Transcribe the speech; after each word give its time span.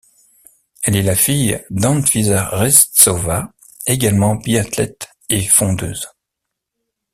Elle 0.81 0.95
est 0.95 1.03
la 1.03 1.15
fille 1.15 1.63
d'Anfisa 1.69 2.45
Reztsova, 2.49 3.53
également 3.85 4.33
biathlète 4.33 5.09
et 5.29 5.43
fondeuse. 5.43 6.07